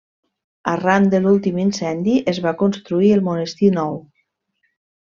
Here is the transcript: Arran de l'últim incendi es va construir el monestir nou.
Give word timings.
Arran 0.71 1.05
de 1.13 1.19
l'últim 1.25 1.61
incendi 1.65 2.17
es 2.35 2.41
va 2.47 2.55
construir 2.65 3.13
el 3.19 3.25
monestir 3.31 3.73
nou. 3.79 3.97